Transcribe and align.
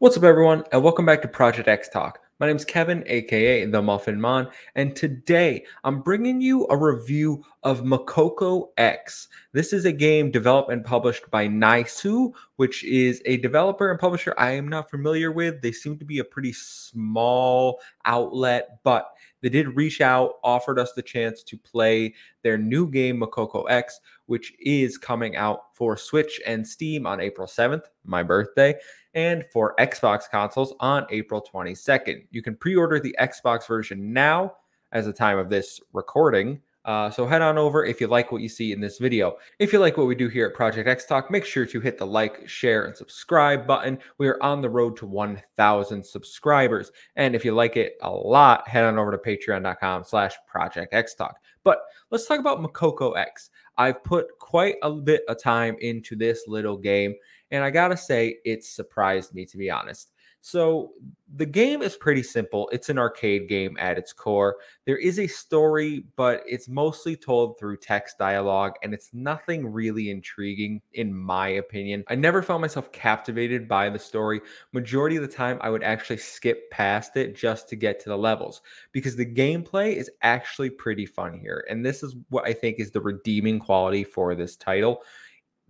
What's 0.00 0.16
up, 0.16 0.22
everyone, 0.22 0.62
and 0.70 0.84
welcome 0.84 1.06
back 1.06 1.22
to 1.22 1.28
Project 1.28 1.66
X 1.66 1.88
Talk. 1.88 2.20
My 2.38 2.46
name 2.46 2.54
is 2.54 2.64
Kevin, 2.64 3.02
aka 3.08 3.64
The 3.64 3.82
Muffin 3.82 4.20
Mon, 4.20 4.46
and 4.76 4.94
today 4.94 5.64
I'm 5.82 6.02
bringing 6.02 6.40
you 6.40 6.68
a 6.70 6.76
review 6.76 7.42
of 7.64 7.80
Makoko 7.80 8.68
X. 8.76 9.26
This 9.52 9.72
is 9.72 9.86
a 9.86 9.92
game 9.92 10.30
developed 10.30 10.70
and 10.70 10.84
published 10.84 11.28
by 11.32 11.48
Nyesu, 11.48 12.30
which 12.54 12.84
is 12.84 13.20
a 13.26 13.38
developer 13.38 13.90
and 13.90 13.98
publisher 13.98 14.34
I 14.38 14.52
am 14.52 14.68
not 14.68 14.88
familiar 14.88 15.32
with. 15.32 15.62
They 15.62 15.72
seem 15.72 15.98
to 15.98 16.04
be 16.04 16.20
a 16.20 16.24
pretty 16.24 16.52
small 16.52 17.80
outlet, 18.04 18.78
but 18.84 19.10
they 19.42 19.48
did 19.48 19.76
reach 19.76 20.00
out, 20.00 20.34
offered 20.42 20.78
us 20.78 20.92
the 20.92 21.02
chance 21.02 21.42
to 21.44 21.56
play 21.56 22.14
their 22.42 22.58
new 22.58 22.90
game, 22.90 23.20
Makoko 23.20 23.70
X, 23.70 24.00
which 24.26 24.52
is 24.60 24.98
coming 24.98 25.36
out 25.36 25.74
for 25.74 25.96
Switch 25.96 26.40
and 26.46 26.66
Steam 26.66 27.06
on 27.06 27.20
April 27.20 27.46
7th, 27.46 27.84
my 28.04 28.22
birthday, 28.22 28.74
and 29.14 29.44
for 29.52 29.74
Xbox 29.78 30.28
consoles 30.30 30.74
on 30.80 31.06
April 31.10 31.42
22nd. 31.42 32.26
You 32.30 32.42
can 32.42 32.56
pre 32.56 32.76
order 32.76 33.00
the 33.00 33.16
Xbox 33.20 33.66
version 33.66 34.12
now, 34.12 34.54
as 34.92 35.06
the 35.06 35.12
time 35.12 35.38
of 35.38 35.50
this 35.50 35.80
recording, 35.92 36.60
uh, 36.88 37.10
so 37.10 37.26
head 37.26 37.42
on 37.42 37.58
over 37.58 37.84
if 37.84 38.00
you 38.00 38.06
like 38.06 38.32
what 38.32 38.40
you 38.40 38.48
see 38.48 38.72
in 38.72 38.80
this 38.80 38.96
video. 38.96 39.36
If 39.58 39.74
you 39.74 39.78
like 39.78 39.98
what 39.98 40.06
we 40.06 40.14
do 40.14 40.28
here 40.28 40.46
at 40.46 40.54
Project 40.54 40.88
X 40.88 41.04
Talk, 41.04 41.30
make 41.30 41.44
sure 41.44 41.66
to 41.66 41.80
hit 41.80 41.98
the 41.98 42.06
like, 42.06 42.48
share, 42.48 42.86
and 42.86 42.96
subscribe 42.96 43.66
button. 43.66 43.98
We 44.16 44.26
are 44.26 44.42
on 44.42 44.62
the 44.62 44.70
road 44.70 44.96
to 44.96 45.06
1,000 45.06 46.02
subscribers. 46.02 46.90
And 47.14 47.34
if 47.34 47.44
you 47.44 47.52
like 47.52 47.76
it 47.76 47.98
a 48.00 48.10
lot, 48.10 48.66
head 48.66 48.84
on 48.84 48.98
over 48.98 49.10
to 49.10 49.18
patreon.com 49.18 50.04
slash 50.04 50.34
Project 50.46 50.94
X 50.94 51.14
Talk. 51.14 51.36
But 51.62 51.80
let's 52.10 52.26
talk 52.26 52.40
about 52.40 52.60
Makoko 52.60 53.18
X. 53.18 53.50
I've 53.76 54.02
put 54.02 54.26
quite 54.38 54.76
a 54.82 54.90
bit 54.90 55.24
of 55.28 55.42
time 55.42 55.76
into 55.82 56.16
this 56.16 56.44
little 56.48 56.78
game, 56.78 57.14
and 57.50 57.62
I 57.62 57.68
gotta 57.68 57.98
say, 57.98 58.38
it 58.46 58.64
surprised 58.64 59.34
me, 59.34 59.44
to 59.44 59.58
be 59.58 59.70
honest. 59.70 60.12
So 60.40 60.92
the 61.34 61.46
game 61.46 61.82
is 61.82 61.96
pretty 61.96 62.22
simple. 62.22 62.68
It's 62.72 62.88
an 62.88 62.98
arcade 62.98 63.48
game 63.48 63.76
at 63.78 63.98
its 63.98 64.12
core. 64.12 64.56
There 64.86 64.96
is 64.96 65.18
a 65.18 65.26
story, 65.26 66.04
but 66.16 66.42
it's 66.46 66.68
mostly 66.68 67.16
told 67.16 67.58
through 67.58 67.78
text 67.78 68.18
dialogue, 68.18 68.74
and 68.82 68.94
it's 68.94 69.10
nothing 69.12 69.66
really 69.66 70.10
intriguing, 70.10 70.80
in 70.94 71.14
my 71.14 71.48
opinion. 71.48 72.04
I 72.08 72.14
never 72.14 72.42
found 72.42 72.62
myself 72.62 72.90
captivated 72.92 73.68
by 73.68 73.90
the 73.90 73.98
story. 73.98 74.40
Majority 74.72 75.16
of 75.16 75.22
the 75.22 75.28
time, 75.28 75.58
I 75.60 75.70
would 75.70 75.82
actually 75.82 76.18
skip 76.18 76.70
past 76.70 77.16
it 77.16 77.36
just 77.36 77.68
to 77.68 77.76
get 77.76 78.00
to 78.00 78.08
the 78.08 78.18
levels 78.18 78.62
because 78.92 79.16
the 79.16 79.26
gameplay 79.26 79.96
is 79.96 80.10
actually 80.22 80.70
pretty 80.70 81.04
fun 81.04 81.34
here. 81.38 81.66
And 81.68 81.84
this 81.84 82.02
is 82.02 82.16
what 82.30 82.46
I 82.46 82.52
think 82.52 82.78
is 82.78 82.90
the 82.90 83.00
redeeming 83.00 83.58
quality 83.58 84.04
for 84.04 84.34
this 84.34 84.56
title 84.56 85.02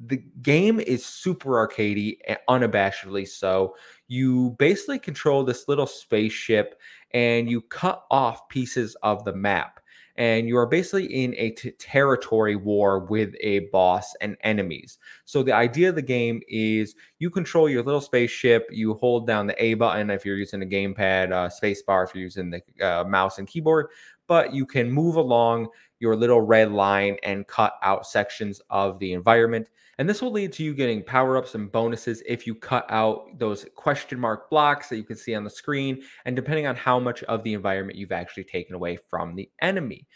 the 0.06 0.22
game 0.42 0.80
is 0.80 1.04
super 1.04 1.66
arcadey, 1.66 2.18
unabashedly 2.48 3.26
so. 3.26 3.74
You 4.06 4.50
basically 4.58 4.98
control 4.98 5.44
this 5.44 5.68
little 5.68 5.86
spaceship 5.86 6.80
and 7.12 7.50
you 7.50 7.60
cut 7.62 8.04
off 8.10 8.48
pieces 8.48 8.96
of 9.02 9.24
the 9.24 9.34
map. 9.34 9.80
And 10.16 10.48
you 10.48 10.56
are 10.58 10.66
basically 10.66 11.06
in 11.06 11.32
a 11.36 11.50
t- 11.50 11.70
territory 11.72 12.56
war 12.56 12.98
with 12.98 13.34
a 13.40 13.60
boss 13.70 14.16
and 14.20 14.36
enemies. 14.40 14.98
So, 15.24 15.44
the 15.44 15.52
idea 15.52 15.90
of 15.90 15.94
the 15.94 16.02
game 16.02 16.40
is 16.48 16.96
you 17.20 17.30
control 17.30 17.68
your 17.68 17.84
little 17.84 18.00
spaceship, 18.00 18.66
you 18.72 18.94
hold 18.94 19.28
down 19.28 19.46
the 19.46 19.62
A 19.62 19.74
button 19.74 20.10
if 20.10 20.26
you're 20.26 20.36
using 20.36 20.60
a 20.60 20.66
gamepad, 20.66 21.30
uh, 21.30 21.48
spacebar 21.48 22.04
if 22.04 22.16
you're 22.16 22.24
using 22.24 22.50
the 22.50 22.62
uh, 22.84 23.04
mouse 23.04 23.38
and 23.38 23.46
keyboard, 23.46 23.90
but 24.26 24.52
you 24.52 24.66
can 24.66 24.90
move 24.90 25.14
along 25.14 25.68
your 26.00 26.16
little 26.16 26.40
red 26.40 26.72
line 26.72 27.16
and 27.22 27.46
cut 27.46 27.74
out 27.82 28.06
sections 28.06 28.60
of 28.70 28.98
the 28.98 29.12
environment. 29.12 29.68
And 29.98 30.08
this 30.08 30.22
will 30.22 30.30
lead 30.30 30.52
to 30.52 30.62
you 30.62 30.74
getting 30.74 31.02
power 31.02 31.36
ups 31.36 31.56
and 31.56 31.72
bonuses 31.72 32.22
if 32.24 32.46
you 32.46 32.54
cut 32.54 32.86
out 32.88 33.36
those 33.38 33.66
question 33.74 34.20
mark 34.20 34.48
blocks 34.48 34.88
that 34.88 34.96
you 34.96 35.02
can 35.02 35.16
see 35.16 35.34
on 35.34 35.42
the 35.42 35.50
screen, 35.50 36.02
and 36.24 36.36
depending 36.36 36.66
on 36.66 36.76
how 36.76 37.00
much 37.00 37.24
of 37.24 37.42
the 37.42 37.54
environment 37.54 37.98
you've 37.98 38.12
actually 38.12 38.44
taken 38.44 38.76
away 38.76 38.96
from 38.96 39.34
the 39.34 39.50
enemy. 39.60 40.06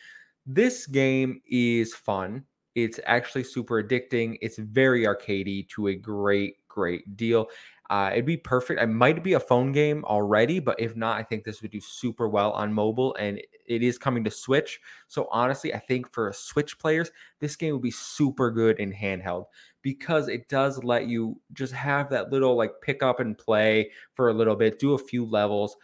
This 0.46 0.86
game 0.86 1.40
is 1.46 1.94
fun. 1.94 2.44
It's 2.74 3.00
actually 3.06 3.44
super 3.44 3.82
addicting. 3.82 4.38
It's 4.40 4.58
very 4.58 5.02
arcadey 5.02 5.68
to 5.70 5.88
a 5.88 5.94
great, 5.94 6.56
great 6.68 7.16
deal. 7.16 7.48
Uh, 7.92 8.08
it'd 8.12 8.24
be 8.24 8.38
perfect. 8.38 8.80
It 8.80 8.86
might 8.86 9.22
be 9.22 9.34
a 9.34 9.40
phone 9.40 9.70
game 9.70 10.02
already, 10.06 10.60
but 10.60 10.80
if 10.80 10.96
not, 10.96 11.18
I 11.20 11.24
think 11.24 11.44
this 11.44 11.60
would 11.60 11.72
do 11.72 11.80
super 11.80 12.26
well 12.26 12.52
on 12.52 12.72
mobile, 12.72 13.14
and 13.16 13.38
it 13.66 13.82
is 13.82 13.98
coming 13.98 14.24
to 14.24 14.30
Switch. 14.30 14.80
So 15.08 15.28
honestly, 15.30 15.74
I 15.74 15.78
think 15.78 16.10
for 16.10 16.32
Switch 16.32 16.78
players, 16.78 17.10
this 17.40 17.54
game 17.54 17.74
would 17.74 17.82
be 17.82 17.90
super 17.90 18.50
good 18.50 18.78
in 18.80 18.94
handheld 18.94 19.44
because 19.82 20.28
it 20.28 20.48
does 20.48 20.82
let 20.82 21.06
you 21.06 21.38
just 21.52 21.74
have 21.74 22.08
that 22.08 22.32
little 22.32 22.56
like 22.56 22.72
pick 22.80 23.02
up 23.02 23.20
and 23.20 23.36
play 23.36 23.90
for 24.14 24.30
a 24.30 24.34
little 24.34 24.56
bit, 24.56 24.78
do 24.78 24.94
a 24.94 24.98
few 24.98 25.26
levels 25.26 25.76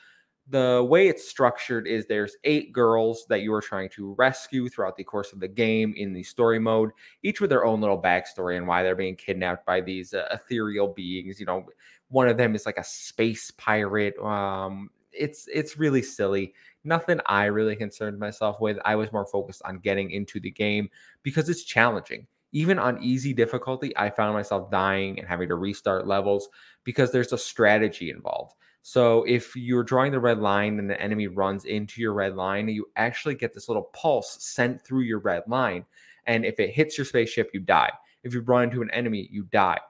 the 0.50 0.86
way 0.88 1.08
it's 1.08 1.28
structured 1.28 1.86
is 1.86 2.06
there's 2.06 2.36
eight 2.44 2.72
girls 2.72 3.26
that 3.28 3.42
you 3.42 3.52
are 3.52 3.60
trying 3.60 3.88
to 3.90 4.14
rescue 4.14 4.68
throughout 4.68 4.96
the 4.96 5.04
course 5.04 5.32
of 5.32 5.40
the 5.40 5.48
game 5.48 5.92
in 5.96 6.12
the 6.12 6.22
story 6.22 6.58
mode, 6.58 6.90
each 7.22 7.40
with 7.40 7.50
their 7.50 7.66
own 7.66 7.80
little 7.80 8.00
backstory 8.00 8.56
and 8.56 8.66
why 8.66 8.82
they're 8.82 8.94
being 8.94 9.16
kidnapped 9.16 9.66
by 9.66 9.80
these 9.80 10.14
uh, 10.14 10.26
ethereal 10.32 10.88
beings. 10.88 11.38
You 11.38 11.46
know, 11.46 11.66
one 12.08 12.28
of 12.28 12.38
them 12.38 12.54
is 12.54 12.64
like 12.64 12.78
a 12.78 12.84
space 12.84 13.50
pirate. 13.52 14.18
Um, 14.18 14.90
it's 15.12 15.48
it's 15.52 15.76
really 15.76 16.02
silly. 16.02 16.54
Nothing 16.84 17.20
I 17.26 17.46
really 17.46 17.76
concerned 17.76 18.18
myself 18.18 18.60
with. 18.60 18.78
I 18.84 18.96
was 18.96 19.12
more 19.12 19.26
focused 19.26 19.62
on 19.64 19.80
getting 19.80 20.10
into 20.10 20.40
the 20.40 20.50
game 20.50 20.88
because 21.22 21.48
it's 21.48 21.64
challenging. 21.64 22.26
Even 22.52 22.78
on 22.78 23.02
easy 23.02 23.34
difficulty, 23.34 23.96
I 23.96 24.10
found 24.10 24.34
myself 24.34 24.70
dying 24.70 25.18
and 25.18 25.28
having 25.28 25.48
to 25.48 25.54
restart 25.54 26.06
levels 26.06 26.48
because 26.84 27.12
there's 27.12 27.32
a 27.32 27.38
strategy 27.38 28.10
involved. 28.10 28.54
So 28.82 29.24
if 29.24 29.54
you're 29.54 29.82
drawing 29.82 30.12
the 30.12 30.20
red 30.20 30.38
line 30.38 30.78
and 30.78 30.88
the 30.88 31.00
enemy 31.00 31.26
runs 31.26 31.66
into 31.66 32.00
your 32.00 32.14
red 32.14 32.36
line, 32.36 32.68
you 32.68 32.86
actually 32.96 33.34
get 33.34 33.52
this 33.52 33.68
little 33.68 33.90
pulse 33.92 34.38
sent 34.40 34.82
through 34.82 35.02
your 35.02 35.18
red 35.18 35.42
line. 35.46 35.84
And 36.26 36.44
if 36.44 36.58
it 36.58 36.70
hits 36.70 36.96
your 36.96 37.04
spaceship, 37.04 37.50
you 37.52 37.60
die. 37.60 37.90
If 38.22 38.32
you 38.32 38.40
run 38.40 38.64
into 38.64 38.82
an 38.82 38.90
enemy, 38.92 39.28
you 39.30 39.44
die. 39.44 39.80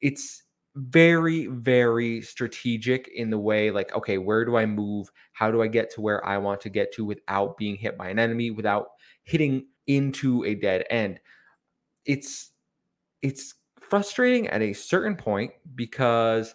It's 0.00 0.44
very, 0.76 1.46
very 1.46 2.20
strategic 2.20 3.08
in 3.08 3.30
the 3.30 3.38
way, 3.38 3.70
like, 3.70 3.94
okay, 3.94 4.18
where 4.18 4.44
do 4.44 4.56
I 4.56 4.66
move? 4.66 5.10
How 5.32 5.50
do 5.50 5.62
I 5.62 5.68
get 5.68 5.90
to 5.94 6.00
where 6.00 6.24
I 6.24 6.38
want 6.38 6.60
to 6.62 6.68
get 6.68 6.92
to 6.94 7.04
without 7.04 7.56
being 7.56 7.76
hit 7.76 7.96
by 7.96 8.10
an 8.10 8.18
enemy, 8.18 8.50
without 8.50 8.88
hitting 9.24 9.66
into 9.86 10.44
a 10.44 10.54
dead 10.54 10.84
end? 10.90 11.18
It's 12.06 12.52
it's 13.22 13.54
frustrating 13.80 14.48
at 14.48 14.62
a 14.62 14.72
certain 14.72 15.16
point 15.16 15.52
because 15.74 16.54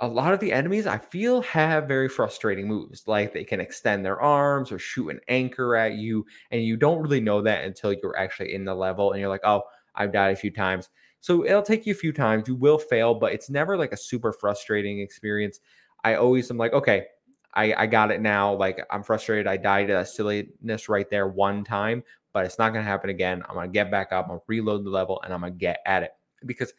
a 0.00 0.08
lot 0.08 0.34
of 0.34 0.40
the 0.40 0.52
enemies 0.52 0.86
I 0.86 0.98
feel 0.98 1.42
have 1.42 1.88
very 1.88 2.08
frustrating 2.08 2.68
moves. 2.68 3.06
Like 3.06 3.32
they 3.32 3.44
can 3.44 3.60
extend 3.60 4.04
their 4.04 4.20
arms 4.20 4.72
or 4.72 4.78
shoot 4.78 5.08
an 5.10 5.20
anchor 5.28 5.76
at 5.76 5.94
you, 5.94 6.26
and 6.50 6.62
you 6.64 6.76
don't 6.76 7.00
really 7.02 7.20
know 7.20 7.42
that 7.42 7.64
until 7.64 7.92
you're 7.92 8.18
actually 8.18 8.54
in 8.54 8.64
the 8.64 8.74
level 8.74 9.12
and 9.12 9.20
you're 9.20 9.30
like, 9.30 9.44
oh, 9.44 9.62
I've 9.94 10.12
died 10.12 10.32
a 10.32 10.36
few 10.36 10.50
times. 10.50 10.88
So 11.20 11.44
it'll 11.44 11.62
take 11.62 11.86
you 11.86 11.92
a 11.92 11.96
few 11.96 12.12
times. 12.12 12.48
You 12.48 12.56
will 12.56 12.78
fail, 12.78 13.14
but 13.14 13.32
it's 13.32 13.48
never 13.48 13.76
like 13.78 13.92
a 13.92 13.96
super 13.96 14.32
frustrating 14.32 15.00
experience. 15.00 15.60
I 16.04 16.16
always 16.16 16.50
am 16.50 16.58
like, 16.58 16.72
okay, 16.74 17.06
I, 17.54 17.74
I 17.74 17.86
got 17.86 18.10
it 18.10 18.20
now. 18.20 18.54
Like 18.54 18.84
I'm 18.90 19.02
frustrated. 19.02 19.46
I 19.46 19.56
died 19.56 19.90
a 19.90 20.04
silliness 20.04 20.88
right 20.88 21.08
there 21.08 21.28
one 21.28 21.64
time, 21.64 22.02
but 22.34 22.44
it's 22.44 22.58
not 22.58 22.74
gonna 22.74 22.84
happen 22.84 23.08
again. 23.08 23.42
I'm 23.48 23.54
gonna 23.54 23.68
get 23.68 23.90
back 23.90 24.12
up, 24.12 24.26
I'm 24.26 24.32
gonna 24.32 24.40
reload 24.46 24.84
the 24.84 24.90
level, 24.90 25.22
and 25.24 25.32
I'm 25.32 25.40
gonna 25.40 25.52
get 25.52 25.78
at 25.86 26.02
it. 26.02 26.10
Because 26.44 26.74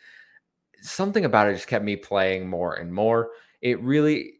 something 0.81 1.25
about 1.25 1.47
it 1.47 1.55
just 1.55 1.67
kept 1.67 1.83
me 1.83 1.95
playing 1.95 2.47
more 2.47 2.75
and 2.75 2.93
more. 2.93 3.31
It 3.61 3.81
really 3.81 4.35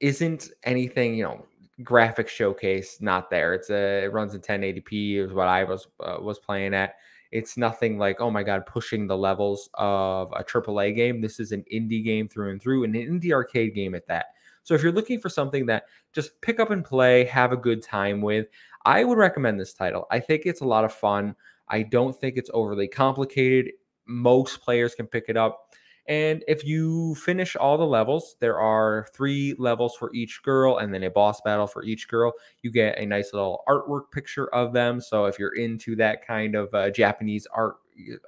isn't 0.00 0.48
anything, 0.64 1.14
you 1.14 1.24
know, 1.24 1.44
graphic 1.82 2.28
showcase 2.28 2.98
not 3.00 3.30
there. 3.30 3.52
It's 3.54 3.70
a 3.70 4.04
it 4.04 4.12
runs 4.12 4.34
in 4.34 4.40
1080p 4.40 5.16
is 5.16 5.32
what 5.32 5.48
I 5.48 5.64
was 5.64 5.86
uh, 6.00 6.18
was 6.20 6.38
playing 6.38 6.72
at. 6.72 6.94
It's 7.32 7.56
nothing 7.56 7.98
like 7.98 8.20
oh 8.20 8.30
my 8.30 8.42
god 8.42 8.66
pushing 8.66 9.06
the 9.06 9.16
levels 9.16 9.68
of 9.74 10.32
a 10.32 10.44
AAA 10.44 10.94
game. 10.96 11.20
This 11.20 11.40
is 11.40 11.52
an 11.52 11.64
indie 11.72 12.04
game 12.04 12.28
through 12.28 12.52
and 12.52 12.62
through, 12.62 12.84
an 12.84 12.92
indie 12.92 13.32
arcade 13.32 13.74
game 13.74 13.94
at 13.94 14.06
that. 14.08 14.26
So 14.62 14.74
if 14.74 14.82
you're 14.82 14.92
looking 14.92 15.20
for 15.20 15.28
something 15.28 15.66
that 15.66 15.84
just 16.12 16.40
pick 16.40 16.60
up 16.60 16.70
and 16.70 16.84
play, 16.84 17.24
have 17.24 17.52
a 17.52 17.56
good 17.56 17.82
time 17.82 18.20
with, 18.20 18.46
I 18.84 19.04
would 19.04 19.18
recommend 19.18 19.60
this 19.60 19.74
title. 19.74 20.06
I 20.10 20.20
think 20.20 20.42
it's 20.44 20.60
a 20.60 20.66
lot 20.66 20.84
of 20.84 20.92
fun. 20.92 21.34
I 21.68 21.82
don't 21.82 22.18
think 22.18 22.36
it's 22.36 22.50
overly 22.52 22.88
complicated. 22.88 23.72
Most 24.06 24.60
players 24.60 24.94
can 24.94 25.06
pick 25.06 25.24
it 25.28 25.36
up. 25.36 25.74
And 26.06 26.42
if 26.48 26.64
you 26.64 27.14
finish 27.14 27.54
all 27.54 27.78
the 27.78 27.86
levels, 27.86 28.36
there 28.40 28.58
are 28.58 29.06
three 29.14 29.54
levels 29.58 29.94
for 29.96 30.12
each 30.12 30.42
girl 30.42 30.78
and 30.78 30.92
then 30.92 31.04
a 31.04 31.10
boss 31.10 31.40
battle 31.42 31.68
for 31.68 31.84
each 31.84 32.08
girl. 32.08 32.32
You 32.62 32.72
get 32.72 32.98
a 32.98 33.06
nice 33.06 33.32
little 33.32 33.62
artwork 33.68 34.10
picture 34.12 34.52
of 34.52 34.72
them. 34.72 35.00
So 35.00 35.26
if 35.26 35.38
you're 35.38 35.54
into 35.54 35.94
that 35.96 36.26
kind 36.26 36.56
of 36.56 36.74
uh, 36.74 36.90
Japanese 36.90 37.46
art 37.54 37.76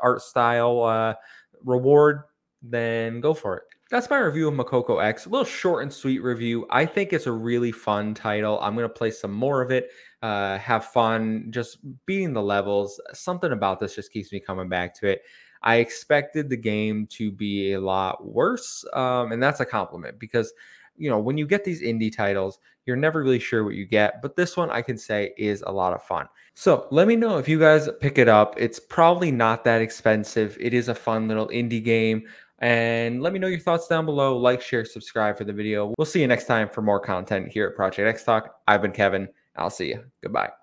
art 0.01 0.23
style 0.23 0.83
uh, 0.83 1.15
reward, 1.65 2.21
then 2.63 3.21
go 3.21 3.35
for 3.35 3.57
it. 3.57 3.65
That's 3.93 4.09
my 4.09 4.17
review 4.17 4.49
of 4.49 4.55
Makoko 4.55 5.05
X. 5.05 5.27
A 5.27 5.29
little 5.29 5.45
short 5.45 5.83
and 5.83 5.93
sweet 5.93 6.23
review. 6.23 6.67
I 6.71 6.87
think 6.87 7.13
it's 7.13 7.27
a 7.27 7.33
really 7.33 7.71
fun 7.71 8.15
title. 8.15 8.59
I'm 8.63 8.75
going 8.75 8.89
to 8.89 8.89
play 8.89 9.11
some 9.11 9.33
more 9.33 9.61
of 9.61 9.71
it, 9.71 9.91
uh, 10.23 10.57
have 10.57 10.87
fun, 10.87 11.49
just 11.51 11.77
beating 12.07 12.33
the 12.33 12.41
levels. 12.41 12.99
Something 13.13 13.53
about 13.53 13.81
this 13.81 13.95
just 13.95 14.11
keeps 14.11 14.33
me 14.33 14.41
coming 14.41 14.71
back 14.71 14.95
to 15.01 15.09
it. 15.09 15.21
I 15.63 15.77
expected 15.77 16.49
the 16.49 16.57
game 16.57 17.07
to 17.09 17.31
be 17.31 17.75
a 17.75 17.81
lot 17.83 18.27
worse, 18.27 18.83
um, 18.95 19.31
and 19.31 19.43
that's 19.43 19.61
a 19.61 19.67
compliment 19.67 20.19
because 20.19 20.55
you 20.97 21.11
know 21.11 21.19
when 21.19 21.37
you 21.37 21.47
get 21.47 21.63
these 21.63 21.83
indie 21.83 22.15
titles, 22.15 22.61
you're 22.87 22.97
never 22.97 23.23
really 23.23 23.39
sure 23.39 23.63
what 23.63 23.75
you 23.75 23.85
get. 23.85 24.23
But 24.23 24.37
this 24.37 24.57
one, 24.57 24.71
I 24.71 24.81
can 24.81 24.97
say, 24.97 25.35
is 25.37 25.63
a 25.67 25.71
lot 25.71 25.93
of 25.93 26.03
fun. 26.03 26.29
So 26.55 26.89
let 26.91 27.09
me 27.09 27.15
know 27.15 27.37
if 27.37 27.47
you 27.47 27.59
guys 27.59 27.91
pick 28.01 28.17
it 28.17 28.29
up. 28.29 28.55
It's 28.57 28.81
probably 28.81 29.31
not 29.31 29.65
that 29.65 29.83
expensive. 29.83 30.57
It 30.59 30.73
is 30.73 30.89
a 30.89 30.95
fun 30.95 31.29
little 31.29 31.49
indie 31.49 31.85
game. 31.85 32.25
And 32.63 33.21
let 33.21 33.33
me 33.33 33.41
know 33.41 33.49
your 33.49 33.59
thoughts 33.59 33.89
down 33.89 34.07
below. 34.07 34.39
Like, 34.39 34.63
share, 34.63 34.85
subscribe 34.85 35.37
for 35.37 35.45
the 35.45 35.53
video. 35.53 35.93
We'll 35.99 36.07
see 36.07 36.21
you 36.21 36.29
next 36.29 36.47
time 36.47 36.69
for 36.69 36.81
more 36.81 37.01
content 37.01 37.49
here 37.49 37.67
at 37.67 37.75
Project 37.75 38.09
X 38.09 38.25
Talk. 38.25 38.55
I've 38.69 38.81
been 38.81 38.93
Kevin. 38.93 39.29
I'll 39.57 39.71
see 39.71 39.89
you. 39.89 40.05
Goodbye. 40.23 40.62